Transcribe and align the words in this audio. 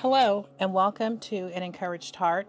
Hello, 0.00 0.46
and 0.60 0.72
welcome 0.72 1.18
to 1.18 1.50
An 1.54 1.64
Encouraged 1.64 2.14
Heart. 2.14 2.46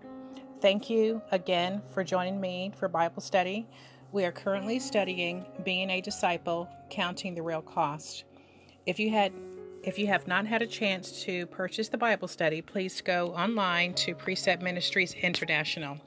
Thank 0.62 0.88
you 0.88 1.20
again 1.32 1.82
for 1.90 2.04
joining 2.04 2.40
me 2.40 2.72
for 2.78 2.88
Bible 2.88 3.24
study. 3.24 3.68
We 4.12 4.24
are 4.26 4.32
currently 4.32 4.78
studying 4.78 5.48
Being 5.64 5.90
a 5.90 6.00
Disciple, 6.00 6.70
Counting 6.92 7.34
the 7.34 7.42
Real 7.42 7.64
Cost. 7.64 8.26
If 8.86 9.00
you 9.00 9.10
had 9.10 9.34
if 9.82 9.98
you 9.98 10.06
have 10.06 10.28
not 10.28 10.46
had 10.46 10.62
a 10.62 10.68
chance 10.68 11.24
to 11.24 11.48
purchase 11.48 11.90
the 11.90 11.98
Bible 11.98 12.28
study, 12.28 12.62
please 12.62 13.02
go 13.02 13.30
online 13.30 13.96
to 13.96 14.14
Precept 14.14 14.62
Ministries 14.62 15.16
International. 15.16 15.98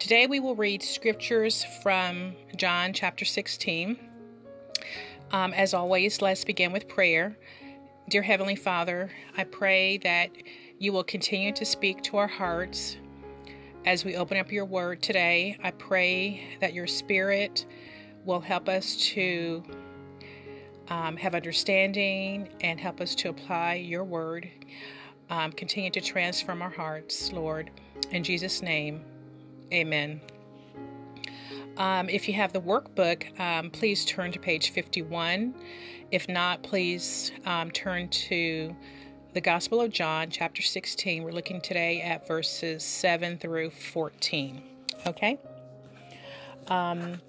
Today 0.00 0.26
we 0.26 0.40
will 0.40 0.56
read 0.56 0.82
scriptures 0.82 1.64
from 1.80 2.34
John 2.56 2.92
chapter 2.92 3.24
16. 3.24 3.96
Um, 5.30 5.54
as 5.54 5.74
always, 5.74 6.20
let's 6.20 6.44
begin 6.44 6.72
with 6.72 6.88
prayer. 6.88 7.36
Dear 8.08 8.22
Heavenly 8.22 8.54
Father, 8.54 9.10
I 9.36 9.42
pray 9.42 9.98
that 9.98 10.30
you 10.78 10.92
will 10.92 11.02
continue 11.02 11.50
to 11.52 11.64
speak 11.64 12.04
to 12.04 12.18
our 12.18 12.28
hearts 12.28 12.98
as 13.84 14.04
we 14.04 14.14
open 14.14 14.38
up 14.38 14.52
your 14.52 14.64
word 14.64 15.02
today. 15.02 15.58
I 15.64 15.72
pray 15.72 16.56
that 16.60 16.72
your 16.72 16.86
spirit 16.86 17.66
will 18.24 18.38
help 18.38 18.68
us 18.68 18.94
to 19.08 19.64
um, 20.86 21.16
have 21.16 21.34
understanding 21.34 22.48
and 22.60 22.78
help 22.78 23.00
us 23.00 23.16
to 23.16 23.28
apply 23.28 23.74
your 23.74 24.04
word. 24.04 24.48
Um, 25.28 25.50
continue 25.50 25.90
to 25.90 26.00
transform 26.00 26.62
our 26.62 26.70
hearts, 26.70 27.32
Lord. 27.32 27.72
In 28.12 28.22
Jesus' 28.22 28.62
name, 28.62 29.04
amen. 29.72 30.20
Um, 31.76 32.08
if 32.08 32.28
you 32.28 32.34
have 32.34 32.52
the 32.52 32.60
workbook, 32.60 33.38
um, 33.40 33.68
please 33.70 34.04
turn 34.04 34.30
to 34.30 34.38
page 34.38 34.70
51. 34.70 35.54
If 36.12 36.28
not, 36.28 36.62
please 36.62 37.32
um, 37.46 37.72
turn 37.72 38.08
to 38.08 38.76
the 39.32 39.40
Gospel 39.40 39.80
of 39.80 39.90
John, 39.90 40.30
chapter 40.30 40.62
16. 40.62 41.24
We're 41.24 41.32
looking 41.32 41.60
today 41.60 42.00
at 42.00 42.28
verses 42.28 42.84
7 42.84 43.38
through 43.38 43.70
14. 43.70 44.62
Okay? 45.04 45.36
Um, 46.68 47.20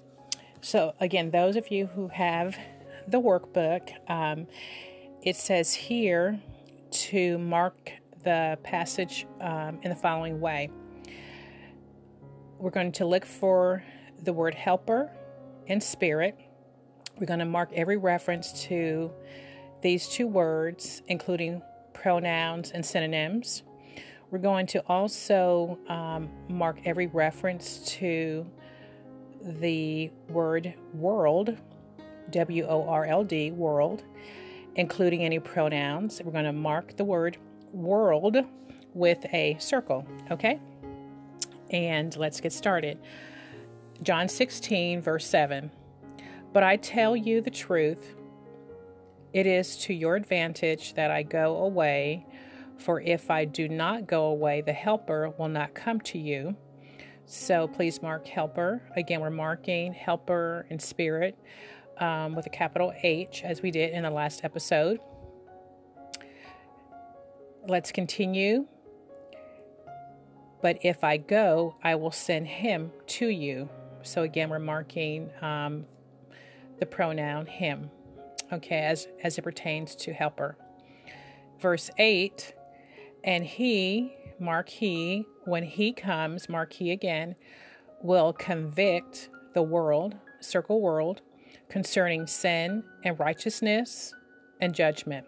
so, 0.60 0.94
again, 1.00 1.32
those 1.32 1.56
of 1.56 1.72
you 1.72 1.86
who 1.86 2.06
have 2.08 2.56
the 3.08 3.20
workbook, 3.20 3.90
um, 4.08 4.46
it 5.22 5.34
says 5.34 5.74
here 5.74 6.38
to 6.90 7.36
mark 7.38 7.90
the 8.22 8.58
passage 8.62 9.26
um, 9.40 9.80
in 9.82 9.90
the 9.90 9.96
following 9.96 10.40
way. 10.40 10.70
We're 12.58 12.70
going 12.70 12.92
to 12.92 13.06
look 13.06 13.26
for 13.26 13.82
the 14.22 14.32
word 14.32 14.54
helper 14.54 15.10
and 15.66 15.82
spirit. 15.82 16.38
We're 17.18 17.26
going 17.26 17.40
to 17.40 17.44
mark 17.44 17.70
every 17.72 17.96
reference 17.96 18.64
to 18.64 19.10
these 19.82 20.08
two 20.08 20.26
words, 20.26 21.02
including 21.08 21.62
pronouns 21.92 22.70
and 22.70 22.84
synonyms. 22.84 23.64
We're 24.30 24.38
going 24.38 24.66
to 24.68 24.80
also 24.86 25.78
um, 25.88 26.28
mark 26.48 26.78
every 26.84 27.08
reference 27.08 27.78
to 27.98 28.46
the 29.42 30.10
word 30.28 30.74
world, 30.92 31.56
W 32.30 32.66
O 32.68 32.88
R 32.88 33.06
L 33.06 33.24
D, 33.24 33.50
world, 33.50 34.04
including 34.76 35.24
any 35.24 35.40
pronouns. 35.40 36.20
We're 36.22 36.32
going 36.32 36.44
to 36.44 36.52
mark 36.52 36.96
the 36.96 37.04
word 37.04 37.38
world 37.72 38.36
with 38.94 39.24
a 39.32 39.56
circle, 39.58 40.06
okay? 40.30 40.60
And 41.70 42.16
let's 42.16 42.40
get 42.40 42.52
started. 42.52 42.98
John 44.02 44.28
16, 44.28 45.00
verse 45.00 45.26
7. 45.26 45.70
But 46.52 46.62
I 46.62 46.76
tell 46.76 47.14
you 47.16 47.40
the 47.40 47.50
truth, 47.50 48.14
it 49.32 49.46
is 49.46 49.76
to 49.84 49.94
your 49.94 50.16
advantage 50.16 50.94
that 50.94 51.10
I 51.10 51.22
go 51.22 51.56
away, 51.58 52.26
for 52.78 53.00
if 53.00 53.30
I 53.30 53.44
do 53.44 53.68
not 53.68 54.06
go 54.06 54.26
away, 54.26 54.62
the 54.62 54.72
Helper 54.72 55.32
will 55.38 55.48
not 55.48 55.74
come 55.74 56.00
to 56.02 56.18
you. 56.18 56.56
So 57.26 57.68
please 57.68 58.00
mark 58.00 58.26
Helper. 58.26 58.82
Again, 58.96 59.20
we're 59.20 59.30
marking 59.30 59.92
Helper 59.92 60.66
in 60.70 60.78
spirit 60.78 61.36
um, 61.98 62.34
with 62.34 62.46
a 62.46 62.50
capital 62.50 62.92
H, 63.02 63.42
as 63.44 63.60
we 63.60 63.70
did 63.70 63.92
in 63.92 64.04
the 64.04 64.10
last 64.10 64.44
episode. 64.44 65.00
Let's 67.66 67.92
continue. 67.92 68.66
But 70.62 70.78
if 70.82 71.04
I 71.04 71.18
go, 71.18 71.76
I 71.84 71.96
will 71.96 72.10
send 72.10 72.46
him 72.46 72.90
to 73.08 73.28
you. 73.28 73.68
So 74.02 74.22
again, 74.22 74.48
we're 74.48 74.58
marking 74.58 75.30
um, 75.42 75.84
the 76.78 76.86
pronoun 76.86 77.46
him, 77.46 77.90
okay, 78.52 78.80
as, 78.80 79.08
as 79.22 79.38
it 79.38 79.42
pertains 79.42 79.94
to 79.96 80.12
helper. 80.12 80.56
Verse 81.60 81.90
8, 81.98 82.54
and 83.24 83.44
he, 83.44 84.14
mark 84.38 84.68
he, 84.68 85.26
when 85.44 85.64
he 85.64 85.92
comes, 85.92 86.48
mark 86.48 86.72
he 86.72 86.92
again, 86.92 87.34
will 88.02 88.32
convict 88.32 89.28
the 89.54 89.62
world, 89.62 90.14
circle 90.40 90.80
world, 90.80 91.22
concerning 91.68 92.26
sin 92.26 92.84
and 93.04 93.18
righteousness 93.18 94.14
and 94.60 94.74
judgment. 94.74 95.26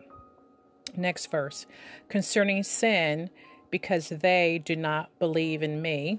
Next 0.96 1.30
verse, 1.30 1.66
concerning 2.08 2.62
sin, 2.62 3.30
because 3.70 4.08
they 4.08 4.60
do 4.64 4.76
not 4.76 5.16
believe 5.18 5.62
in 5.62 5.80
me. 5.80 6.18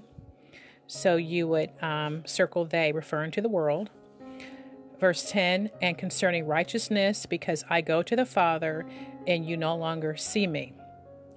So 0.86 1.16
you 1.16 1.46
would 1.48 1.70
um, 1.82 2.22
circle 2.26 2.64
they, 2.64 2.92
referring 2.92 3.30
to 3.32 3.40
the 3.40 3.48
world. 3.48 3.90
Verse 5.02 5.28
10 5.28 5.68
And 5.80 5.98
concerning 5.98 6.46
righteousness, 6.46 7.26
because 7.26 7.64
I 7.68 7.80
go 7.80 8.04
to 8.04 8.14
the 8.14 8.24
Father 8.24 8.86
and 9.26 9.44
you 9.44 9.56
no 9.56 9.74
longer 9.74 10.16
see 10.16 10.46
me. 10.46 10.74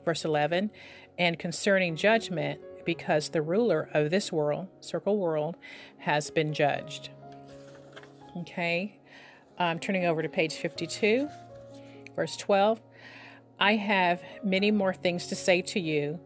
Verse 0.06 0.24
11 0.24 0.70
And 1.18 1.40
concerning 1.40 1.96
judgment, 1.96 2.62
because 2.86 3.30
the 3.30 3.42
ruler 3.42 3.90
of 3.96 4.12
this 4.12 4.31
world, 4.31 4.68
circle 4.81 5.18
world, 5.18 5.58
has 5.98 6.30
been 6.30 6.53
judged. 6.53 7.09
Okay, 8.38 9.00
I'm 9.58 9.80
turning 9.80 10.06
over 10.06 10.22
to 10.22 10.30
page 10.30 10.53
52, 10.53 11.28
verse 12.16 12.38
12. 12.38 12.80
I 13.59 13.78
have 13.78 14.22
many 14.44 14.70
more 14.70 14.94
things 14.94 15.26
to 15.28 15.36
say 15.36 15.64
to 15.64 15.80
you, 15.80 16.20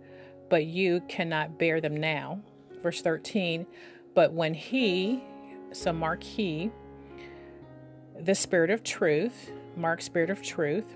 but 0.49 0.65
you 0.65 1.01
cannot 1.07 1.57
bear 1.57 1.79
them 1.79 1.95
now 1.95 2.41
verse 2.81 3.01
13. 3.01 3.65
But 4.13 4.33
when 4.33 4.53
he, 4.53 5.23
so 5.71 5.93
mark 5.93 6.21
he, 6.21 6.71
the 8.21 8.35
Spirit 8.35 8.69
of 8.69 8.83
truth, 8.83 9.51
mark 9.75 10.01
Spirit 10.01 10.29
of 10.29 10.41
truth, 10.41 10.95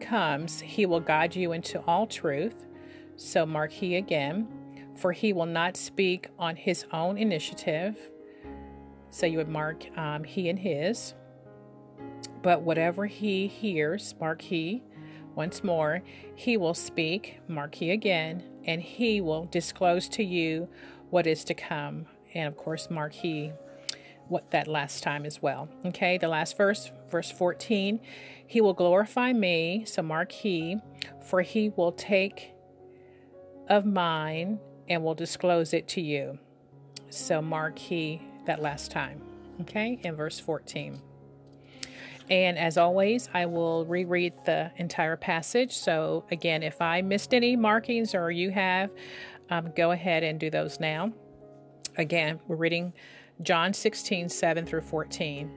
comes, 0.00 0.60
he 0.60 0.86
will 0.86 1.00
guide 1.00 1.34
you 1.34 1.52
into 1.52 1.80
all 1.86 2.06
truth. 2.06 2.66
So 3.16 3.46
mark 3.46 3.72
he 3.72 3.96
again, 3.96 4.46
for 4.94 5.12
he 5.12 5.32
will 5.32 5.46
not 5.46 5.76
speak 5.76 6.28
on 6.38 6.56
his 6.56 6.84
own 6.92 7.18
initiative. 7.18 7.96
So 9.10 9.26
you 9.26 9.38
would 9.38 9.48
mark 9.48 9.86
um, 9.96 10.24
he 10.24 10.48
and 10.48 10.58
his. 10.58 11.14
But 12.42 12.62
whatever 12.62 13.06
he 13.06 13.46
hears, 13.46 14.14
mark 14.20 14.42
he. 14.42 14.82
Once 15.34 15.64
more, 15.64 16.02
he 16.34 16.56
will 16.56 16.74
speak, 16.74 17.40
mark 17.48 17.74
he 17.74 17.90
again, 17.90 18.42
and 18.64 18.80
he 18.80 19.20
will 19.20 19.44
disclose 19.46 20.08
to 20.10 20.22
you 20.22 20.68
what 21.10 21.26
is 21.26 21.44
to 21.44 21.54
come. 21.54 22.06
And 22.34 22.46
of 22.46 22.56
course, 22.56 22.90
mark 22.90 23.12
he 23.12 23.52
what 24.28 24.50
that 24.50 24.66
last 24.66 25.02
time 25.02 25.24
as 25.24 25.40
well. 25.40 25.68
Okay, 25.84 26.18
the 26.18 26.28
last 26.28 26.56
verse, 26.56 26.90
verse 27.10 27.30
14, 27.30 28.00
he 28.46 28.60
will 28.60 28.74
glorify 28.74 29.32
me, 29.32 29.84
so 29.86 30.02
mark 30.02 30.32
he, 30.32 30.78
for 31.24 31.42
he 31.42 31.70
will 31.70 31.92
take 31.92 32.52
of 33.68 33.84
mine 33.84 34.58
and 34.88 35.02
will 35.02 35.14
disclose 35.14 35.72
it 35.72 35.88
to 35.88 36.00
you. 36.00 36.38
So 37.10 37.42
mark 37.42 37.78
he 37.78 38.22
that 38.46 38.60
last 38.60 38.90
time. 38.90 39.20
Okay, 39.62 39.98
in 40.02 40.14
verse 40.14 40.38
14. 40.38 41.00
And 42.28 42.58
as 42.58 42.76
always, 42.76 43.28
I 43.32 43.46
will 43.46 43.86
reread 43.86 44.32
the 44.44 44.70
entire 44.76 45.16
passage. 45.16 45.76
So, 45.76 46.24
again, 46.30 46.62
if 46.62 46.82
I 46.82 47.00
missed 47.00 47.32
any 47.32 47.54
markings 47.54 48.14
or 48.14 48.30
you 48.30 48.50
have, 48.50 48.90
um, 49.50 49.72
go 49.76 49.92
ahead 49.92 50.24
and 50.24 50.40
do 50.40 50.50
those 50.50 50.80
now. 50.80 51.12
Again, 51.96 52.40
we're 52.48 52.56
reading 52.56 52.92
John 53.42 53.72
16, 53.72 54.28
7 54.28 54.66
through 54.66 54.80
14. 54.80 55.50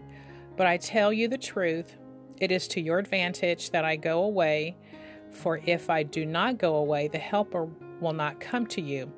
But 0.57 0.67
I 0.67 0.77
tell 0.77 1.13
you 1.13 1.27
the 1.27 1.37
truth, 1.37 1.95
it 2.37 2.51
is 2.51 2.67
to 2.69 2.81
your 2.81 2.99
advantage 2.99 3.71
that 3.71 3.85
I 3.85 3.95
go 3.95 4.23
away, 4.23 4.75
for 5.31 5.61
if 5.65 5.89
I 5.89 6.03
do 6.03 6.25
not 6.25 6.57
go 6.57 6.75
away, 6.75 7.07
the 7.07 7.17
Helper 7.17 7.69
will 8.01 8.13
not 8.13 8.39
come 8.39 8.65
to 8.67 8.81
you. 8.81 9.11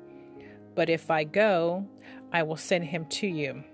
But 0.74 0.88
if 0.88 1.10
I 1.10 1.24
go, 1.24 1.86
I 2.32 2.42
will 2.42 2.56
send 2.56 2.84
him 2.84 3.06
to 3.06 3.26
you. 3.26 3.64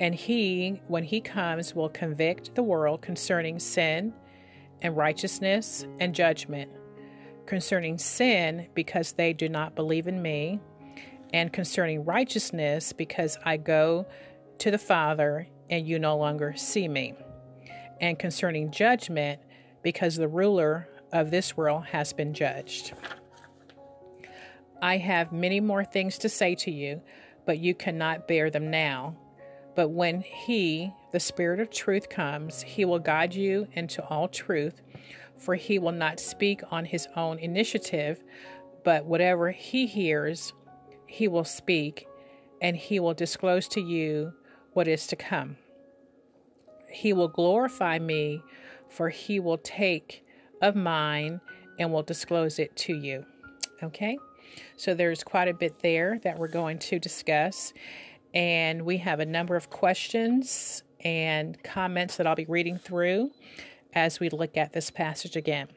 And 0.00 0.14
he, 0.14 0.80
when 0.88 1.04
he 1.04 1.20
comes, 1.20 1.74
will 1.74 1.88
convict 1.88 2.54
the 2.54 2.62
world 2.62 3.00
concerning 3.00 3.58
sin 3.58 4.12
and 4.82 4.96
righteousness 4.96 5.86
and 6.00 6.14
judgment. 6.14 6.70
Concerning 7.46 7.98
sin, 7.98 8.66
because 8.74 9.12
they 9.12 9.32
do 9.32 9.48
not 9.48 9.74
believe 9.74 10.08
in 10.08 10.20
me, 10.20 10.60
and 11.34 11.52
concerning 11.52 12.04
righteousness, 12.04 12.92
because 12.92 13.36
I 13.44 13.56
go 13.56 14.06
to 14.58 14.70
the 14.70 14.78
Father 14.78 15.48
and 15.68 15.84
you 15.84 15.98
no 15.98 16.16
longer 16.16 16.54
see 16.56 16.86
me. 16.86 17.14
And 18.00 18.16
concerning 18.16 18.70
judgment, 18.70 19.40
because 19.82 20.14
the 20.14 20.28
ruler 20.28 20.88
of 21.12 21.32
this 21.32 21.56
world 21.56 21.86
has 21.86 22.12
been 22.12 22.34
judged. 22.34 22.94
I 24.80 24.96
have 24.98 25.32
many 25.32 25.58
more 25.58 25.84
things 25.84 26.18
to 26.18 26.28
say 26.28 26.54
to 26.54 26.70
you, 26.70 27.02
but 27.46 27.58
you 27.58 27.74
cannot 27.74 28.28
bear 28.28 28.48
them 28.48 28.70
now. 28.70 29.16
But 29.74 29.88
when 29.88 30.20
He, 30.20 30.92
the 31.10 31.18
Spirit 31.18 31.58
of 31.58 31.68
truth, 31.68 32.08
comes, 32.08 32.62
He 32.62 32.84
will 32.84 33.00
guide 33.00 33.34
you 33.34 33.66
into 33.72 34.04
all 34.04 34.28
truth, 34.28 34.82
for 35.36 35.56
He 35.56 35.80
will 35.80 35.90
not 35.90 36.20
speak 36.20 36.62
on 36.70 36.84
His 36.84 37.08
own 37.16 37.40
initiative, 37.40 38.22
but 38.84 39.04
whatever 39.04 39.50
He 39.50 39.86
hears, 39.86 40.52
He 41.14 41.28
will 41.28 41.44
speak, 41.44 42.08
and 42.60 42.76
He 42.76 42.98
will 42.98 43.14
disclose 43.14 43.68
to 43.68 43.80
you 43.80 44.32
what 44.72 44.88
is 44.88 45.06
to 45.06 45.16
come. 45.16 45.56
He 46.90 47.12
will 47.12 47.28
glorify 47.28 48.00
me, 48.00 48.42
for 48.88 49.10
He 49.10 49.38
will 49.38 49.58
take 49.58 50.26
of 50.60 50.74
mine 50.74 51.40
and 51.78 51.92
will 51.92 52.02
disclose 52.02 52.58
it 52.58 52.74
to 52.78 52.96
you. 52.96 53.24
Okay? 53.80 54.18
So 54.76 54.92
there's 54.92 55.22
quite 55.22 55.46
a 55.46 55.54
bit 55.54 55.78
there 55.82 56.18
that 56.24 56.36
we're 56.36 56.48
going 56.48 56.80
to 56.80 56.98
discuss. 56.98 57.72
And 58.34 58.82
we 58.82 58.96
have 58.96 59.20
a 59.20 59.26
number 59.26 59.54
of 59.54 59.70
questions 59.70 60.82
and 61.04 61.62
comments 61.62 62.16
that 62.16 62.26
I'll 62.26 62.34
be 62.34 62.46
reading 62.46 62.76
through 62.76 63.30
as 63.92 64.18
we 64.18 64.30
look 64.30 64.56
at 64.56 64.72
this 64.72 64.90
passage 64.90 65.36
again. 65.36 65.68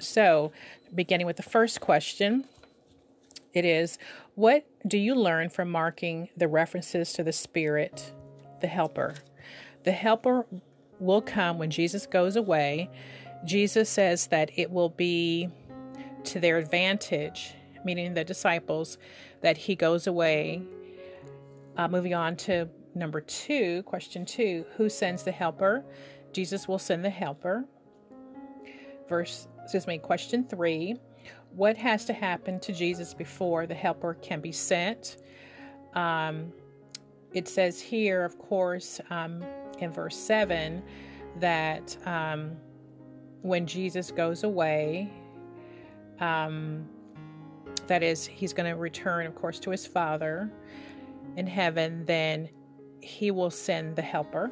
So, 0.00 0.50
beginning 0.92 1.28
with 1.28 1.36
the 1.36 1.44
first 1.44 1.80
question, 1.80 2.46
it 3.52 3.64
is 3.64 3.98
What 4.34 4.64
do 4.86 4.98
you 4.98 5.14
learn 5.14 5.50
from 5.50 5.70
marking 5.70 6.28
the 6.36 6.48
references 6.48 7.12
to 7.14 7.24
the 7.24 7.32
Spirit, 7.32 8.12
the 8.60 8.66
Helper? 8.66 9.14
The 9.84 9.92
Helper 9.92 10.46
will 10.98 11.22
come 11.22 11.58
when 11.58 11.70
Jesus 11.70 12.06
goes 12.06 12.36
away. 12.36 12.90
Jesus 13.44 13.88
says 13.88 14.26
that 14.28 14.50
it 14.56 14.70
will 14.70 14.90
be 14.90 15.48
to 16.24 16.40
their 16.40 16.58
advantage, 16.58 17.54
meaning 17.84 18.14
the 18.14 18.24
disciples, 18.24 18.98
that 19.40 19.56
he 19.56 19.74
goes 19.74 20.06
away 20.06 20.62
uh, 21.76 21.88
moving 21.88 22.14
on 22.14 22.36
to 22.36 22.68
number 22.94 23.20
two, 23.20 23.82
question 23.84 24.24
two 24.24 24.64
Who 24.76 24.88
sends 24.88 25.22
the 25.22 25.32
helper? 25.32 25.84
Jesus 26.32 26.68
will 26.68 26.78
send 26.78 27.04
the 27.04 27.10
helper. 27.10 27.64
Verse, 29.08 29.48
excuse 29.62 29.86
me, 29.86 29.98
question 29.98 30.44
three 30.44 30.96
What 31.54 31.76
has 31.76 32.04
to 32.06 32.12
happen 32.12 32.60
to 32.60 32.72
Jesus 32.72 33.12
before 33.12 33.66
the 33.66 33.74
helper 33.74 34.14
can 34.14 34.40
be 34.40 34.52
sent? 34.52 35.18
Um, 35.94 36.52
it 37.32 37.48
says 37.48 37.80
here, 37.80 38.24
of 38.24 38.38
course, 38.38 39.00
um, 39.10 39.44
in 39.78 39.92
verse 39.92 40.16
7, 40.16 40.82
that 41.38 41.96
um, 42.06 42.56
when 43.42 43.66
Jesus 43.66 44.10
goes 44.10 44.44
away, 44.44 45.10
um, 46.20 46.88
that 47.86 48.02
is, 48.02 48.26
he's 48.26 48.52
going 48.52 48.70
to 48.70 48.76
return, 48.76 49.26
of 49.26 49.34
course, 49.34 49.58
to 49.60 49.70
his 49.70 49.86
Father 49.86 50.50
in 51.36 51.46
heaven, 51.46 52.04
then 52.04 52.48
he 53.00 53.30
will 53.30 53.50
send 53.50 53.96
the 53.96 54.02
helper. 54.02 54.50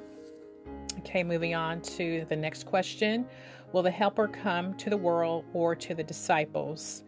Okay, 0.98 1.22
moving 1.22 1.54
on 1.54 1.80
to 1.82 2.24
the 2.28 2.36
next 2.36 2.66
question 2.66 3.26
Will 3.72 3.82
the 3.82 3.90
helper 3.90 4.28
come 4.28 4.74
to 4.74 4.90
the 4.90 4.96
world 4.96 5.44
or 5.52 5.74
to 5.74 5.94
the 5.94 6.02
disciples? 6.02 7.04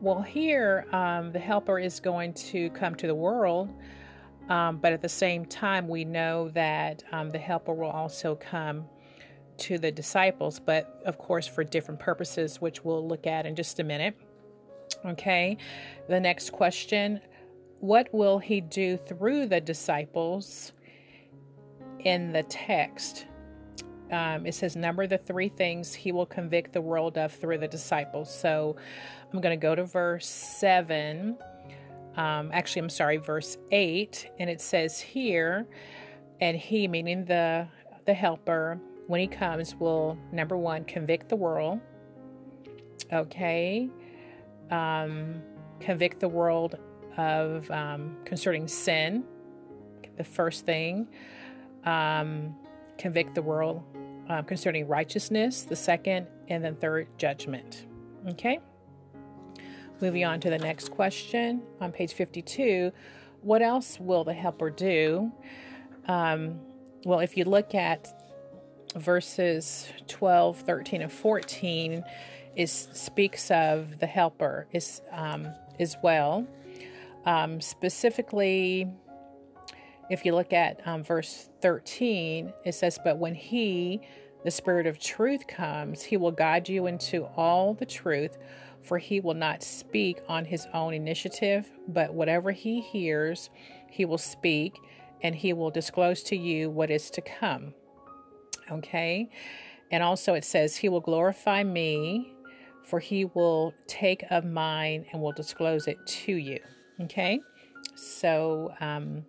Well, 0.00 0.22
here 0.22 0.86
um, 0.92 1.32
the 1.32 1.38
helper 1.38 1.78
is 1.78 2.00
going 2.00 2.34
to 2.34 2.70
come 2.70 2.94
to 2.96 3.06
the 3.06 3.14
world, 3.14 3.70
um, 4.48 4.78
but 4.78 4.92
at 4.92 5.02
the 5.02 5.08
same 5.08 5.44
time, 5.46 5.88
we 5.88 6.04
know 6.04 6.48
that 6.50 7.02
um, 7.12 7.30
the 7.30 7.38
helper 7.38 7.72
will 7.72 7.90
also 7.90 8.34
come 8.36 8.84
to 9.58 9.78
the 9.78 9.90
disciples, 9.90 10.60
but 10.60 11.00
of 11.06 11.18
course 11.18 11.46
for 11.46 11.64
different 11.64 11.98
purposes, 11.98 12.60
which 12.60 12.84
we'll 12.84 13.06
look 13.06 13.26
at 13.26 13.46
in 13.46 13.56
just 13.56 13.80
a 13.80 13.84
minute. 13.84 14.14
Okay, 15.04 15.56
the 16.08 16.20
next 16.20 16.50
question 16.50 17.20
what 17.80 18.08
will 18.12 18.38
he 18.38 18.60
do 18.60 18.96
through 18.96 19.46
the 19.46 19.60
disciples 19.60 20.72
in 22.00 22.32
the 22.32 22.42
text? 22.44 23.26
Um, 24.10 24.46
it 24.46 24.54
says, 24.54 24.76
Number 24.76 25.06
the 25.06 25.18
three 25.18 25.48
things 25.48 25.94
he 25.94 26.12
will 26.12 26.26
convict 26.26 26.72
the 26.72 26.80
world 26.80 27.18
of 27.18 27.32
through 27.32 27.58
the 27.58 27.68
disciples. 27.68 28.32
So 28.32 28.76
I'm 29.32 29.40
going 29.40 29.58
to 29.58 29.62
go 29.62 29.74
to 29.74 29.84
verse 29.84 30.26
7. 30.26 31.36
Um, 32.16 32.50
actually, 32.52 32.82
I'm 32.82 32.90
sorry, 32.90 33.16
verse 33.16 33.56
8. 33.72 34.30
And 34.38 34.48
it 34.48 34.60
says 34.60 35.00
here, 35.00 35.66
and 36.40 36.56
he, 36.56 36.86
meaning 36.86 37.24
the, 37.24 37.66
the 38.04 38.14
helper, 38.14 38.80
when 39.06 39.20
he 39.20 39.26
comes, 39.26 39.74
will 39.74 40.18
number 40.32 40.56
one, 40.56 40.84
convict 40.84 41.28
the 41.28 41.36
world. 41.36 41.80
Okay. 43.12 43.88
Um, 44.70 45.42
convict 45.80 46.20
the 46.20 46.28
world 46.28 46.76
of 47.16 47.70
um, 47.70 48.16
concerning 48.24 48.68
sin, 48.68 49.24
the 50.16 50.24
first 50.24 50.66
thing, 50.66 51.08
um, 51.84 52.54
convict 52.98 53.34
the 53.34 53.42
world 53.42 53.82
uh, 54.28 54.42
concerning 54.42 54.86
righteousness, 54.88 55.62
the 55.62 55.76
second, 55.76 56.26
and 56.48 56.64
then 56.64 56.76
third, 56.76 57.08
judgment. 57.18 57.86
Okay? 58.28 58.60
Moving 60.00 60.24
on 60.24 60.40
to 60.40 60.50
the 60.50 60.58
next 60.58 60.90
question 60.90 61.62
on 61.80 61.92
page 61.92 62.12
52 62.12 62.92
What 63.42 63.62
else 63.62 63.98
will 64.00 64.24
the 64.24 64.34
helper 64.34 64.70
do? 64.70 65.32
Um, 66.06 66.60
well, 67.04 67.20
if 67.20 67.36
you 67.36 67.44
look 67.44 67.74
at 67.74 68.12
verses 68.96 69.88
12, 70.08 70.58
13, 70.60 71.02
and 71.02 71.12
14, 71.12 72.04
it 72.56 72.68
speaks 72.68 73.50
of 73.50 73.98
the 73.98 74.06
helper 74.06 74.66
is, 74.72 75.02
um, 75.12 75.48
as 75.78 75.96
well. 76.02 76.46
Um, 77.26 77.60
specifically, 77.60 78.88
if 80.10 80.24
you 80.24 80.34
look 80.34 80.52
at 80.52 80.80
um, 80.86 81.02
verse 81.02 81.50
13, 81.62 82.52
it 82.64 82.74
says, 82.74 82.98
But 83.02 83.18
when 83.18 83.34
He, 83.34 84.00
the 84.44 84.50
Spirit 84.50 84.86
of 84.86 84.98
truth, 84.98 85.46
comes, 85.46 86.02
He 86.02 86.16
will 86.16 86.32
guide 86.32 86.68
you 86.68 86.86
into 86.86 87.24
all 87.36 87.74
the 87.74 87.86
truth, 87.86 88.38
for 88.82 88.98
He 88.98 89.20
will 89.20 89.34
not 89.34 89.62
speak 89.62 90.18
on 90.28 90.44
His 90.44 90.66
own 90.72 90.94
initiative, 90.94 91.70
but 91.88 92.14
whatever 92.14 92.52
He 92.52 92.80
hears, 92.80 93.50
He 93.90 94.04
will 94.04 94.18
speak, 94.18 94.74
and 95.22 95.34
He 95.34 95.52
will 95.52 95.70
disclose 95.70 96.22
to 96.24 96.36
you 96.36 96.70
what 96.70 96.90
is 96.90 97.10
to 97.10 97.20
come. 97.20 97.74
Okay? 98.70 99.28
And 99.90 100.02
also 100.02 100.34
it 100.34 100.44
says, 100.44 100.76
He 100.76 100.88
will 100.88 101.00
glorify 101.00 101.64
me, 101.64 102.32
for 102.84 103.00
He 103.00 103.24
will 103.24 103.74
take 103.88 104.24
of 104.30 104.44
mine 104.44 105.06
and 105.12 105.20
will 105.20 105.32
disclose 105.32 105.88
it 105.88 105.98
to 106.06 106.32
you. 106.32 106.60
Okay, 106.98 107.40
so 107.94 108.72
um, 108.80 109.22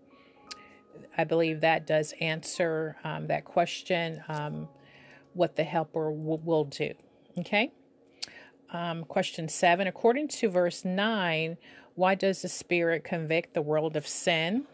I 1.17 1.23
believe 1.23 1.61
that 1.61 1.87
does 1.87 2.13
answer 2.19 2.95
um, 3.03 3.27
that 3.27 3.45
question 3.45 4.23
um, 4.27 4.67
what 5.33 5.55
the 5.55 5.63
helper 5.63 6.11
w- 6.11 6.41
will 6.43 6.65
do. 6.65 6.93
Okay, 7.39 7.71
um, 8.71 9.03
question 9.03 9.47
seven 9.47 9.87
according 9.87 10.27
to 10.27 10.49
verse 10.49 10.83
9, 10.83 11.57
why 11.95 12.15
does 12.15 12.41
the 12.41 12.49
Spirit 12.49 13.03
convict 13.03 13.53
the 13.53 13.61
world 13.61 13.95
of 13.95 14.07
sin? 14.07 14.65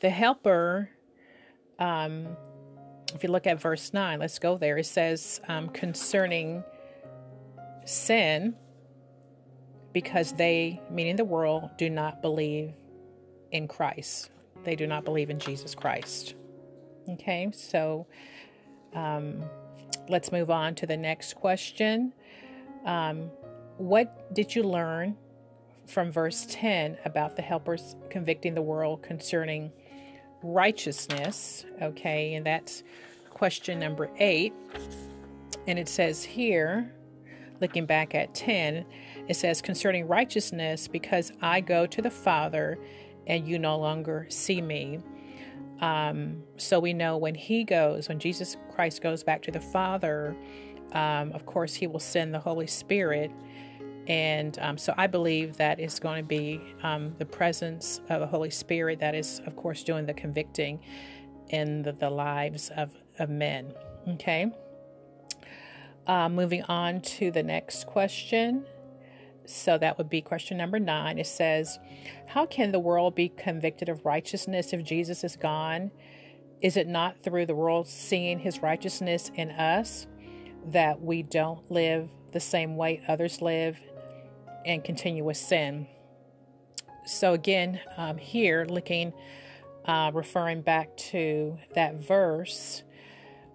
The 0.00 0.10
helper, 0.10 0.90
um, 1.78 2.36
if 3.14 3.22
you 3.22 3.30
look 3.30 3.46
at 3.46 3.60
verse 3.60 3.92
9, 3.92 4.18
let's 4.18 4.38
go 4.38 4.56
there. 4.56 4.78
It 4.78 4.86
says 4.86 5.40
um, 5.48 5.68
concerning 5.68 6.64
sin, 7.84 8.54
because 9.92 10.32
they, 10.32 10.80
meaning 10.90 11.16
the 11.16 11.24
world, 11.24 11.70
do 11.76 11.90
not 11.90 12.22
believe 12.22 12.72
in 13.50 13.68
Christ. 13.68 14.30
They 14.64 14.76
do 14.76 14.86
not 14.86 15.04
believe 15.04 15.30
in 15.30 15.38
Jesus 15.38 15.74
Christ. 15.74 16.34
Okay, 17.08 17.50
so 17.52 18.06
um, 18.94 19.42
let's 20.08 20.30
move 20.30 20.50
on 20.50 20.74
to 20.76 20.86
the 20.86 20.96
next 20.96 21.34
question. 21.34 22.12
Um, 22.84 23.30
what 23.78 24.34
did 24.34 24.54
you 24.54 24.62
learn 24.62 25.16
from 25.86 26.12
verse 26.12 26.46
10 26.48 26.98
about 27.04 27.36
the 27.36 27.42
helpers 27.42 27.96
convicting 28.10 28.54
the 28.54 28.62
world 28.62 29.02
concerning 29.02 29.72
righteousness? 30.42 31.64
Okay, 31.80 32.34
and 32.34 32.46
that's 32.46 32.82
question 33.30 33.78
number 33.78 34.08
eight. 34.18 34.52
And 35.66 35.78
it 35.78 35.88
says 35.88 36.22
here, 36.22 36.92
looking 37.60 37.86
back 37.86 38.14
at 38.14 38.34
10, 38.34 38.84
it 39.28 39.34
says, 39.34 39.62
concerning 39.62 40.08
righteousness, 40.08 40.88
because 40.88 41.32
I 41.40 41.60
go 41.60 41.86
to 41.86 42.02
the 42.02 42.10
Father 42.10 42.78
and 43.26 43.46
you 43.46 43.58
no 43.58 43.78
longer 43.78 44.26
see 44.28 44.60
me. 44.60 45.00
Um, 45.80 46.42
so 46.56 46.78
we 46.78 46.92
know 46.92 47.16
when 47.16 47.34
he 47.34 47.64
goes, 47.64 48.08
when 48.08 48.18
Jesus 48.18 48.56
Christ 48.72 49.02
goes 49.02 49.24
back 49.24 49.42
to 49.42 49.50
the 49.50 49.60
Father, 49.60 50.36
um, 50.92 51.32
of 51.32 51.46
course, 51.46 51.74
he 51.74 51.86
will 51.86 52.00
send 52.00 52.32
the 52.32 52.38
Holy 52.38 52.66
Spirit. 52.66 53.30
And 54.06 54.58
um, 54.60 54.78
so 54.78 54.94
I 54.96 55.06
believe 55.06 55.56
that 55.56 55.80
it's 55.80 55.98
going 55.98 56.22
to 56.22 56.26
be 56.26 56.60
um, 56.82 57.14
the 57.18 57.24
presence 57.24 58.00
of 58.08 58.20
the 58.20 58.26
Holy 58.26 58.50
Spirit 58.50 58.98
that 59.00 59.14
is, 59.14 59.40
of 59.46 59.56
course, 59.56 59.82
doing 59.82 60.06
the 60.06 60.14
convicting 60.14 60.80
in 61.48 61.82
the, 61.82 61.92
the 61.92 62.10
lives 62.10 62.70
of, 62.76 62.90
of 63.18 63.30
men. 63.30 63.72
Okay. 64.08 64.50
Uh, 66.06 66.28
moving 66.28 66.62
on 66.64 67.00
to 67.00 67.30
the 67.30 67.42
next 67.42 67.86
question. 67.86 68.64
So 69.46 69.78
that 69.78 69.98
would 69.98 70.08
be 70.08 70.22
question 70.22 70.56
number 70.56 70.78
nine. 70.78 71.18
It 71.18 71.26
says, 71.26 71.78
How 72.26 72.46
can 72.46 72.72
the 72.72 72.78
world 72.78 73.14
be 73.14 73.28
convicted 73.30 73.88
of 73.88 74.04
righteousness 74.04 74.72
if 74.72 74.84
Jesus 74.84 75.24
is 75.24 75.36
gone? 75.36 75.90
Is 76.60 76.76
it 76.76 76.86
not 76.86 77.22
through 77.22 77.46
the 77.46 77.54
world 77.54 77.88
seeing 77.88 78.38
his 78.38 78.62
righteousness 78.62 79.30
in 79.34 79.50
us 79.50 80.06
that 80.66 81.00
we 81.00 81.22
don't 81.24 81.68
live 81.70 82.08
the 82.30 82.40
same 82.40 82.76
way 82.76 83.02
others 83.08 83.42
live 83.42 83.78
and 84.64 84.84
continue 84.84 85.24
with 85.24 85.36
sin? 85.36 85.88
So, 87.04 87.32
again, 87.32 87.80
um, 87.96 88.16
here 88.16 88.64
looking, 88.68 89.12
uh, 89.86 90.12
referring 90.14 90.62
back 90.62 90.96
to 90.96 91.58
that 91.74 91.96
verse, 91.96 92.84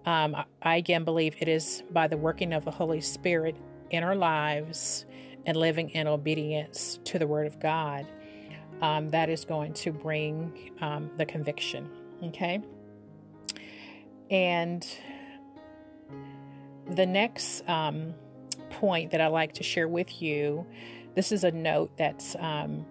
um, 0.04 0.36
I 0.62 0.76
again 0.76 1.04
believe 1.04 1.34
it 1.40 1.48
is 1.48 1.82
by 1.90 2.08
the 2.08 2.16
working 2.16 2.52
of 2.52 2.66
the 2.66 2.70
Holy 2.70 3.00
Spirit 3.00 3.56
in 3.90 4.04
our 4.04 4.14
lives 4.14 5.06
and 5.48 5.56
living 5.56 5.88
in 5.90 6.06
obedience 6.06 7.00
to 7.04 7.18
the 7.18 7.26
Word 7.26 7.46
of 7.46 7.58
God 7.58 8.06
um, 8.82 9.08
that 9.08 9.30
is 9.30 9.46
going 9.46 9.72
to 9.72 9.90
bring 9.90 10.72
um, 10.82 11.10
the 11.16 11.24
conviction. 11.24 11.88
Okay. 12.22 12.60
And 14.30 14.86
the 16.90 17.06
next 17.06 17.66
um, 17.66 18.12
point 18.68 19.10
that 19.12 19.22
I 19.22 19.28
like 19.28 19.54
to 19.54 19.62
share 19.62 19.88
with 19.88 20.20
you 20.20 20.66
this 21.14 21.32
is 21.32 21.44
a 21.44 21.50
note 21.50 21.96
that's 21.96 22.36
um, 22.38 22.84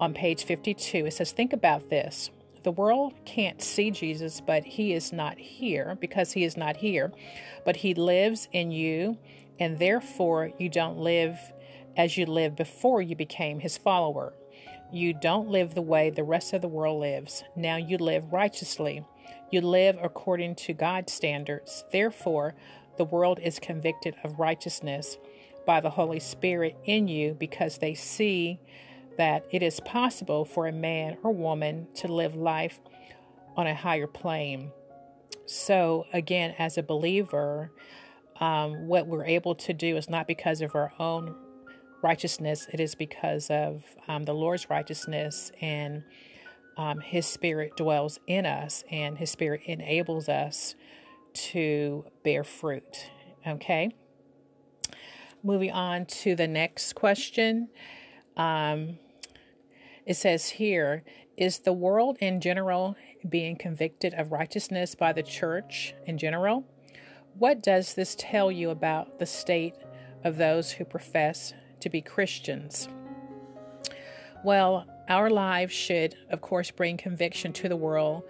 on 0.00 0.12
page 0.12 0.42
52. 0.42 1.06
It 1.06 1.12
says, 1.12 1.30
Think 1.30 1.52
about 1.52 1.88
this. 1.90 2.28
The 2.64 2.72
world 2.72 3.14
can't 3.24 3.62
see 3.62 3.92
Jesus, 3.92 4.40
but 4.40 4.64
he 4.64 4.94
is 4.94 5.12
not 5.12 5.38
here 5.38 5.96
because 6.00 6.32
he 6.32 6.42
is 6.42 6.56
not 6.56 6.76
here. 6.76 7.12
But 7.64 7.76
he 7.76 7.94
lives 7.94 8.48
in 8.50 8.72
you, 8.72 9.16
and 9.60 9.78
therefore 9.78 10.50
you 10.58 10.68
don't 10.68 10.98
live 10.98 11.38
as 11.96 12.16
you 12.16 12.26
lived 12.26 12.56
before 12.56 13.02
you 13.02 13.16
became 13.16 13.60
his 13.60 13.76
follower. 13.76 14.32
You 14.90 15.12
don't 15.12 15.48
live 15.48 15.74
the 15.74 15.82
way 15.82 16.10
the 16.10 16.24
rest 16.24 16.52
of 16.52 16.62
the 16.62 16.68
world 16.68 17.00
lives. 17.00 17.44
Now 17.54 17.76
you 17.76 17.98
live 17.98 18.32
righteously. 18.32 19.04
You 19.50 19.60
live 19.60 19.98
according 20.02 20.54
to 20.56 20.72
God's 20.72 21.12
standards. 21.12 21.84
Therefore, 21.92 22.54
the 22.96 23.04
world 23.04 23.38
is 23.42 23.58
convicted 23.58 24.14
of 24.24 24.38
righteousness 24.38 25.18
by 25.66 25.80
the 25.80 25.90
Holy 25.90 26.20
Spirit 26.20 26.76
in 26.84 27.08
you 27.08 27.34
because 27.34 27.78
they 27.78 27.94
see 27.94 28.58
that 29.18 29.44
it 29.50 29.62
is 29.62 29.80
possible 29.80 30.44
for 30.44 30.66
a 30.66 30.72
man 30.72 31.18
or 31.22 31.32
woman 31.32 31.88
to 31.96 32.08
live 32.08 32.34
life 32.34 32.80
on 33.56 33.66
a 33.66 33.74
higher 33.74 34.06
plane. 34.06 34.70
So, 35.44 36.06
again, 36.12 36.54
as 36.58 36.78
a 36.78 36.82
believer, 36.82 37.70
um, 38.40 38.86
what 38.86 39.06
we're 39.06 39.24
able 39.24 39.54
to 39.56 39.74
do 39.74 39.96
is 39.96 40.08
not 40.08 40.26
because 40.26 40.62
of 40.62 40.74
our 40.74 40.92
own 40.98 41.34
righteousness, 42.02 42.68
it 42.72 42.80
is 42.80 42.94
because 42.94 43.50
of 43.50 43.84
um, 44.06 44.24
the 44.24 44.34
Lord's 44.34 44.70
righteousness 44.70 45.50
and 45.60 46.04
um, 46.76 47.00
His 47.00 47.26
Spirit 47.26 47.76
dwells 47.76 48.18
in 48.26 48.46
us, 48.46 48.84
and 48.90 49.18
His 49.18 49.30
Spirit 49.30 49.62
enables 49.66 50.28
us 50.28 50.76
to 51.34 52.04
bear 52.22 52.44
fruit. 52.44 53.10
Okay. 53.46 53.90
Moving 55.42 55.72
on 55.72 56.06
to 56.06 56.34
the 56.34 56.48
next 56.48 56.94
question. 56.94 57.68
Um, 58.36 58.98
it 60.06 60.14
says 60.14 60.48
here 60.48 61.04
Is 61.36 61.60
the 61.60 61.72
world 61.72 62.18
in 62.20 62.40
general 62.40 62.96
being 63.28 63.56
convicted 63.56 64.14
of 64.14 64.32
righteousness 64.32 64.94
by 64.94 65.12
the 65.12 65.22
church 65.22 65.94
in 66.06 66.18
general? 66.18 66.64
What 67.34 67.62
does 67.62 67.94
this 67.94 68.16
tell 68.18 68.50
you 68.50 68.70
about 68.70 69.18
the 69.18 69.26
state 69.26 69.74
of 70.24 70.36
those 70.36 70.72
who 70.72 70.84
profess 70.84 71.52
to 71.80 71.88
be 71.88 72.00
Christians? 72.00 72.88
Well, 74.44 74.86
our 75.08 75.30
lives 75.30 75.72
should, 75.72 76.14
of 76.30 76.40
course, 76.40 76.70
bring 76.70 76.96
conviction 76.96 77.52
to 77.54 77.68
the 77.68 77.76
world 77.76 78.24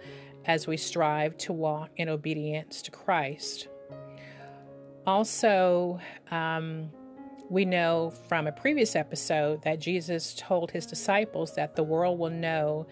as 0.45 0.65
we 0.65 0.77
strive 0.77 1.37
to 1.37 1.53
walk 1.53 1.91
in 1.97 2.09
obedience 2.09 2.81
to 2.83 2.91
Christ. 2.91 3.67
Also, 5.05 5.99
um, 6.31 6.89
we 7.49 7.65
know 7.65 8.11
from 8.27 8.47
a 8.47 8.51
previous 8.51 8.95
episode 8.95 9.61
that 9.63 9.79
Jesus 9.79 10.35
told 10.37 10.71
his 10.71 10.85
disciples 10.85 11.53
that 11.55 11.75
the 11.75 11.83
world 11.83 12.19
will 12.19 12.29
know 12.29 12.87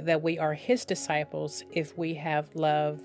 that 0.00 0.22
we 0.22 0.38
are 0.38 0.54
his 0.54 0.84
disciples 0.84 1.64
if 1.72 1.96
we 1.96 2.14
have 2.14 2.54
love 2.54 3.00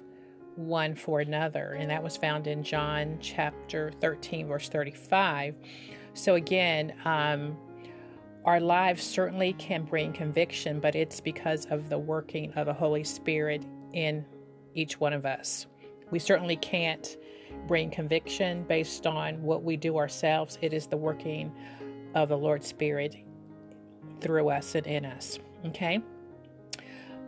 one 0.55 0.95
for 0.95 1.21
another. 1.21 1.77
And 1.79 1.89
that 1.89 2.03
was 2.03 2.17
found 2.17 2.47
in 2.47 2.63
John 2.63 3.17
chapter 3.21 3.91
13, 4.01 4.47
verse 4.47 4.69
35. 4.69 5.55
So, 6.13 6.35
again, 6.35 6.93
um, 7.05 7.57
our 8.45 8.59
lives 8.59 9.03
certainly 9.03 9.53
can 9.53 9.83
bring 9.83 10.13
conviction, 10.13 10.79
but 10.79 10.95
it's 10.95 11.19
because 11.19 11.65
of 11.65 11.89
the 11.89 11.97
working 11.97 12.51
of 12.53 12.67
the 12.67 12.73
Holy 12.73 13.03
Spirit 13.03 13.65
in 13.93 14.25
each 14.75 14.99
one 14.99 15.13
of 15.13 15.25
us. 15.25 15.67
We 16.11 16.19
certainly 16.19 16.55
can't 16.55 17.17
bring 17.67 17.89
conviction 17.89 18.63
based 18.63 19.05
on 19.05 19.41
what 19.43 19.63
we 19.63 19.77
do 19.77 19.97
ourselves. 19.97 20.57
It 20.61 20.73
is 20.73 20.87
the 20.87 20.97
working 20.97 21.51
of 22.15 22.29
the 22.29 22.37
Lord's 22.37 22.67
Spirit 22.67 23.15
through 24.21 24.49
us 24.49 24.75
and 24.75 24.87
in 24.87 25.05
us. 25.05 25.39
Okay? 25.65 26.01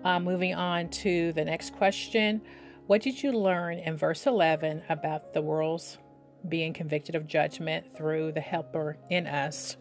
Uh, 0.03 0.19
moving 0.19 0.55
on 0.55 0.89
to 0.89 1.31
the 1.33 1.45
next 1.45 1.75
question. 1.75 2.41
What 2.87 3.01
did 3.01 3.21
you 3.21 3.31
learn 3.31 3.77
in 3.79 3.95
verse 3.95 4.25
11 4.25 4.81
about 4.89 5.33
the 5.33 5.41
world's 5.41 5.99
being 6.47 6.73
convicted 6.73 7.15
of 7.15 7.27
judgment 7.27 7.95
through 7.95 8.31
the 8.31 8.41
helper 8.41 8.97
in 9.09 9.27
us? 9.27 9.77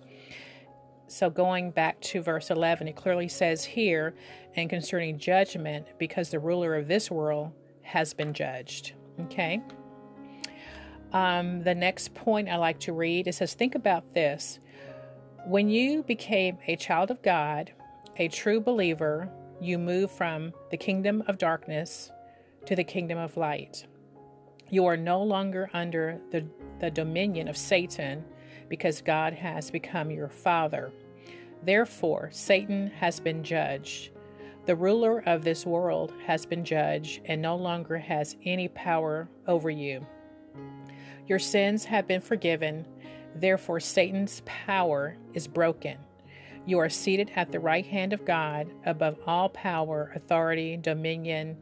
So, 1.07 1.29
going 1.29 1.73
back 1.73 2.01
to 2.03 2.23
verse 2.23 2.51
11, 2.51 2.87
it 2.87 2.95
clearly 2.95 3.27
says 3.27 3.65
here, 3.65 4.15
and 4.55 4.71
concerning 4.71 5.19
judgment, 5.19 5.87
because 5.99 6.31
the 6.31 6.39
ruler 6.39 6.77
of 6.77 6.87
this 6.87 7.11
world 7.11 7.53
has 7.83 8.15
been 8.15 8.33
judged. 8.33 8.93
Okay. 9.23 9.61
Um, 11.13 11.65
the 11.65 11.75
next 11.75 12.15
point 12.15 12.49
I 12.49 12.57
like 12.57 12.79
to 12.81 12.93
read 12.93 13.27
it 13.27 13.35
says, 13.35 13.55
Think 13.55 13.75
about 13.75 14.15
this. 14.15 14.61
When 15.47 15.69
you 15.69 16.03
became 16.05 16.59
a 16.69 16.77
child 16.77 17.11
of 17.11 17.23
God, 17.23 17.73
a 18.17 18.29
true 18.29 18.61
believer, 18.61 19.29
you 19.61 19.79
move 19.79 20.11
from 20.11 20.53
the 20.71 20.77
kingdom 20.77 21.23
of 21.27 21.39
darkness 21.39 22.11
to 22.67 22.77
the 22.77 22.85
kingdom 22.85 23.19
of 23.19 23.37
light. 23.37 23.87
You 24.71 24.87
are 24.87 24.97
no 24.97 25.23
longer 25.23 25.69
under 25.73 26.21
the, 26.31 26.47
the 26.79 26.91
dominion 26.91 27.49
of 27.49 27.57
Satan 27.57 28.25
because 28.69 29.03
God 29.03 29.33
has 29.33 29.71
become 29.71 30.11
your 30.11 30.29
father. 30.29 30.93
Therefore, 31.65 32.31
Satan 32.33 32.89
has 32.93 33.19
been 33.19 33.43
judged. 33.43 34.11
The 34.67 34.77
ruler 34.77 35.23
of 35.27 35.43
this 35.43 35.67
world 35.67 36.13
has 36.25 36.47
been 36.47 36.65
judged 36.65 37.21
and 37.25 37.43
no 37.43 37.57
longer 37.57 37.99
has 37.99 38.37
any 38.45 38.69
power 38.69 39.29
over 39.49 39.71
you. 39.71 40.07
Your 41.27 41.41
sins 41.41 41.85
have 41.85 42.07
been 42.07 42.21
forgiven. 42.21 42.87
Therefore, 43.35 43.81
Satan's 43.81 44.43
power 44.45 45.17
is 45.35 45.49
broken. 45.49 45.99
You 46.67 46.79
are 46.79 46.89
seated 46.89 47.33
at 47.35 47.51
the 47.51 47.61
right 47.61 47.87
hand 47.87 48.13
of 48.13 48.25
God 48.25 48.69
above 48.87 49.19
all 49.27 49.49
power, 49.49 50.13
authority, 50.15 50.77
dominion, 50.77 51.57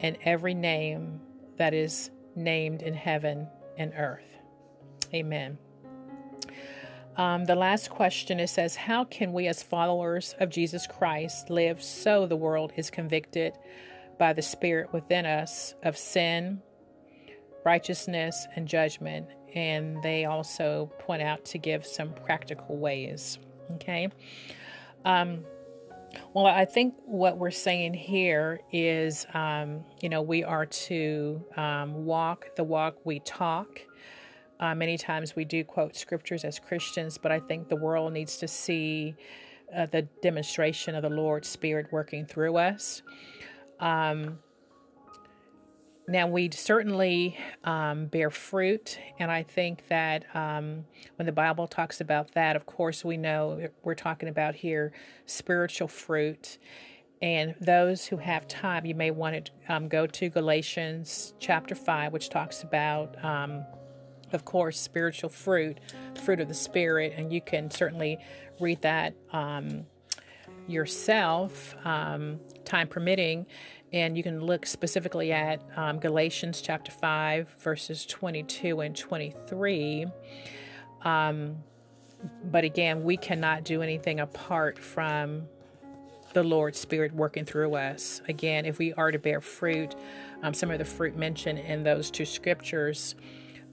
and 0.00 0.16
every 0.22 0.54
name 0.54 1.20
that 1.58 1.74
is 1.74 2.10
named 2.36 2.82
in 2.82 2.94
heaven 2.94 3.48
and 3.78 3.92
earth. 3.96 4.24
Amen. 5.12 5.58
Um, 7.16 7.44
the 7.44 7.54
last 7.54 7.90
question 7.90 8.40
it 8.40 8.48
says, 8.48 8.74
How 8.74 9.04
can 9.04 9.32
we, 9.32 9.46
as 9.46 9.62
followers 9.62 10.34
of 10.40 10.50
Jesus 10.50 10.86
Christ, 10.86 11.48
live 11.48 11.82
so 11.82 12.26
the 12.26 12.36
world 12.36 12.72
is 12.76 12.90
convicted 12.90 13.56
by 14.18 14.32
the 14.32 14.42
Spirit 14.42 14.92
within 14.92 15.24
us 15.24 15.74
of 15.84 15.96
sin, 15.96 16.60
righteousness, 17.64 18.46
and 18.56 18.66
judgment? 18.66 19.28
And 19.54 20.02
they 20.02 20.24
also 20.24 20.90
point 20.98 21.22
out 21.22 21.44
to 21.46 21.58
give 21.58 21.86
some 21.86 22.12
practical 22.12 22.76
ways. 22.76 23.38
Okay. 23.74 24.08
Um, 25.04 25.44
well, 26.32 26.46
I 26.46 26.64
think 26.64 26.94
what 27.04 27.38
we're 27.38 27.50
saying 27.50 27.94
here 27.94 28.60
is, 28.72 29.26
um, 29.34 29.84
you 30.00 30.08
know, 30.08 30.22
we 30.22 30.44
are 30.44 30.66
to 30.66 31.44
um, 31.56 32.04
walk 32.04 32.54
the 32.56 32.64
walk 32.64 32.96
we 33.04 33.20
talk. 33.20 33.80
Uh, 34.60 34.74
many 34.74 34.96
times 34.96 35.36
we 35.36 35.44
do 35.44 35.64
quote 35.64 35.96
scriptures 35.96 36.44
as 36.44 36.58
Christians, 36.58 37.18
but 37.18 37.32
I 37.32 37.40
think 37.40 37.68
the 37.68 37.76
world 37.76 38.12
needs 38.12 38.36
to 38.38 38.48
see 38.48 39.14
uh, 39.74 39.86
the 39.86 40.02
demonstration 40.22 40.94
of 40.94 41.02
the 41.02 41.10
Lord's 41.10 41.48
Spirit 41.48 41.86
working 41.90 42.24
through 42.26 42.56
us. 42.56 43.02
Um, 43.80 44.38
now, 46.06 46.26
we 46.26 46.50
certainly 46.52 47.36
um, 47.64 48.06
bear 48.06 48.30
fruit, 48.30 48.98
and 49.18 49.30
I 49.30 49.42
think 49.42 49.88
that 49.88 50.24
um, 50.34 50.84
when 51.16 51.26
the 51.26 51.32
Bible 51.32 51.66
talks 51.66 52.00
about 52.00 52.32
that, 52.32 52.56
of 52.56 52.66
course, 52.66 53.04
we 53.04 53.16
know 53.16 53.68
we're 53.82 53.94
talking 53.94 54.28
about 54.28 54.54
here 54.54 54.92
spiritual 55.26 55.88
fruit. 55.88 56.58
And 57.22 57.54
those 57.58 58.04
who 58.04 58.18
have 58.18 58.46
time, 58.48 58.84
you 58.84 58.94
may 58.94 59.10
want 59.10 59.46
to 59.46 59.52
um, 59.74 59.88
go 59.88 60.06
to 60.06 60.28
Galatians 60.28 61.32
chapter 61.38 61.74
5, 61.74 62.12
which 62.12 62.28
talks 62.28 62.62
about 62.62 63.22
um, 63.24 63.64
of 64.34 64.44
course, 64.44 64.78
spiritual 64.78 65.30
fruit, 65.30 65.78
fruit 66.22 66.40
of 66.40 66.48
the 66.48 66.54
Spirit, 66.54 67.14
and 67.16 67.32
you 67.32 67.40
can 67.40 67.70
certainly 67.70 68.18
read 68.60 68.82
that 68.82 69.14
um, 69.32 69.86
yourself, 70.66 71.74
um, 71.84 72.40
time 72.64 72.88
permitting. 72.88 73.46
And 73.94 74.16
you 74.16 74.24
can 74.24 74.40
look 74.40 74.66
specifically 74.66 75.30
at 75.30 75.60
um, 75.76 76.00
Galatians 76.00 76.60
chapter 76.60 76.90
5, 76.90 77.48
verses 77.60 78.04
22 78.04 78.80
and 78.80 78.96
23. 78.96 80.06
Um, 81.02 81.62
but 82.50 82.64
again, 82.64 83.04
we 83.04 83.16
cannot 83.16 83.62
do 83.62 83.82
anything 83.82 84.18
apart 84.18 84.80
from 84.80 85.44
the 86.32 86.42
Lord's 86.42 86.80
Spirit 86.80 87.14
working 87.14 87.44
through 87.44 87.76
us. 87.76 88.20
Again, 88.26 88.66
if 88.66 88.78
we 88.78 88.92
are 88.94 89.12
to 89.12 89.18
bear 89.20 89.40
fruit, 89.40 89.94
um, 90.42 90.52
some 90.52 90.72
of 90.72 90.80
the 90.80 90.84
fruit 90.84 91.16
mentioned 91.16 91.60
in 91.60 91.84
those 91.84 92.10
two 92.10 92.24
scriptures 92.24 93.14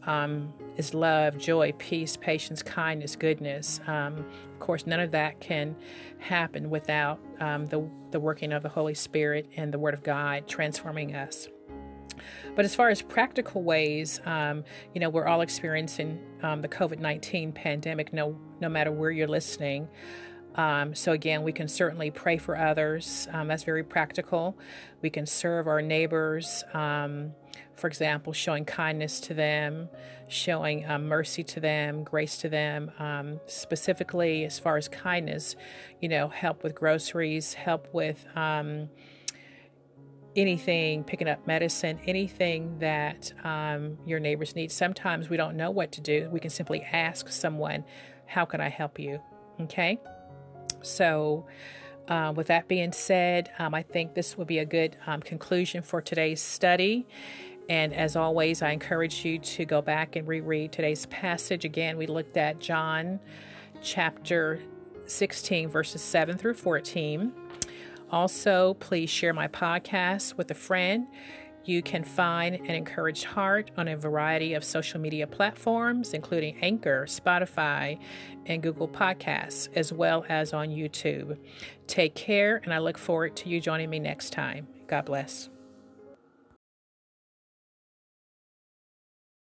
um, 0.06 0.54
is 0.78 0.94
love, 0.94 1.38
joy, 1.38 1.74
peace, 1.78 2.18
patience, 2.18 2.64
kindness, 2.64 3.16
goodness. 3.16 3.80
Um, 3.88 4.26
of 4.54 4.60
course, 4.60 4.86
none 4.88 5.00
of 5.00 5.12
that 5.12 5.40
can 5.40 5.76
happen 6.20 6.70
without 6.70 7.20
um, 7.40 7.66
the, 7.68 7.88
the 8.12 8.20
working 8.20 8.54
of 8.54 8.64
the 8.64 8.70
Holy 8.70 8.94
Spirit 8.94 9.50
and 9.58 9.74
the 9.74 9.80
Word 9.80 9.94
of 9.94 10.04
God 10.04 10.48
transforming 10.48 11.16
us. 11.16 11.48
But 12.56 12.66
as 12.66 12.76
far 12.76 12.90
as 12.90 13.02
practical 13.02 13.64
ways, 13.64 14.20
um, 14.26 14.64
you 14.94 15.02
know, 15.02 15.10
we're 15.10 15.26
all 15.26 15.42
experiencing 15.42 16.20
um, 16.44 16.62
the 16.62 16.68
COVID 16.68 17.00
19 17.00 17.52
pandemic, 17.52 18.14
no, 18.14 18.38
no 18.60 18.70
matter 18.70 18.92
where 18.92 19.12
you're 19.12 19.28
listening. 19.28 19.88
Um, 20.56 20.94
so, 20.94 21.14
again, 21.14 21.44
we 21.44 21.52
can 21.52 21.68
certainly 21.68 22.12
pray 22.12 22.38
for 22.38 22.58
others. 22.58 23.28
Um, 23.32 23.48
that's 23.48 23.64
very 23.64 23.84
practical. 23.84 24.58
We 25.02 25.10
can 25.10 25.26
serve 25.26 25.68
our 25.68 25.82
neighbors, 25.82 26.64
um, 26.74 27.32
for 27.76 27.88
example, 27.88 28.34
showing 28.34 28.66
kindness 28.66 29.20
to 29.22 29.34
them, 29.34 29.90
showing 30.28 30.86
um, 30.90 31.08
mercy 31.08 31.44
to 31.44 31.60
them, 31.60 32.04
grace 32.04 32.38
to 32.38 32.50
them. 32.50 32.92
Um, 33.00 33.40
specifically, 33.48 34.46
as 34.46 34.60
far 34.60 34.78
as 34.78 34.88
kindness, 34.88 35.56
you 36.02 36.10
know, 36.10 36.28
help 36.28 36.64
with 36.64 36.76
groceries, 36.76 37.54
help 37.54 37.88
with 37.94 38.26
um, 38.36 38.90
anything, 40.36 41.04
picking 41.04 41.28
up 41.28 41.48
medicine, 41.48 42.00
anything 42.06 42.78
that 42.80 43.34
your 44.06 44.20
neighbors 44.20 44.56
need. 44.56 44.72
Sometimes 44.72 45.30
we 45.30 45.38
don't 45.38 45.56
know 45.56 45.72
what 45.72 45.92
to 45.94 46.02
do. 46.02 46.30
We 46.32 46.40
can 46.40 46.50
simply 46.50 46.82
ask 46.82 47.30
someone, 47.30 47.84
How 48.26 48.46
can 48.46 48.62
I 48.62 48.70
help 48.70 49.00
you? 49.00 49.20
Okay. 49.62 50.00
So, 50.82 51.46
uh, 52.08 52.34
with 52.36 52.48
that 52.48 52.68
being 52.68 52.92
said, 52.92 53.52
um, 53.60 53.74
I 53.74 53.84
think 53.84 54.16
this 54.16 54.38
will 54.38 54.46
be 54.46 54.60
a 54.60 54.66
good 54.66 54.98
um, 55.08 55.22
conclusion 55.22 55.82
for 55.82 56.02
today's 56.02 56.42
study. 56.42 57.08
And 57.70 57.94
as 57.94 58.16
always, 58.16 58.62
I 58.62 58.72
encourage 58.72 59.24
you 59.24 59.40
to 59.40 59.66
go 59.66 59.82
back 59.82 60.16
and 60.16 60.28
reread 60.28 60.72
today's 60.72 61.06
passage. 61.06 61.64
Again, 61.64 61.98
we 61.98 62.08
looked 62.08 62.36
at 62.36 62.60
John 62.60 63.20
chapter 63.82 64.60
16, 65.06 65.70
verses 65.70 66.02
7 66.02 66.38
through 66.38 66.56
14. 66.56 67.32
Also, 68.12 68.74
please 68.76 69.10
share 69.10 69.34
my 69.34 69.48
podcast 69.48 70.36
with 70.36 70.52
a 70.52 70.56
friend. 70.56 71.08
You 71.64 71.84
can 71.84 72.04
find 72.04 72.56
an 72.56 72.72
encouraged 72.72 73.26
heart 73.26 73.70
on 73.78 73.88
a 73.88 73.96
variety 73.96 74.56
of 74.56 74.64
social 74.64 75.00
media 75.00 75.28
platforms, 75.28 76.14
including 76.14 76.58
Anchor, 76.62 77.06
Spotify, 77.08 78.00
and 78.48 78.64
Google 78.64 78.88
Podcasts, 78.88 79.70
as 79.76 79.94
well 79.94 80.26
as 80.28 80.54
on 80.54 80.70
YouTube. 80.70 81.38
Take 81.86 82.16
care, 82.16 82.62
and 82.64 82.74
I 82.74 82.80
look 82.80 82.98
forward 82.98 83.36
to 83.38 83.50
you 83.50 83.62
joining 83.62 83.92
me 83.92 84.00
next 84.00 84.32
time. 84.32 84.68
God 84.88 85.06
bless. 85.06 85.51